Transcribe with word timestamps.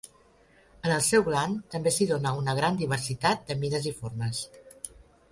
En 0.87 0.93
el 0.93 1.01
seu 1.07 1.25
gland 1.25 1.59
també 1.73 1.91
s'hi 1.97 2.07
dóna 2.11 2.31
una 2.37 2.55
gran 2.59 2.79
diversitat 2.79 3.43
de 3.51 3.57
mides 3.65 3.85
i 3.91 3.93
formes. 3.99 4.41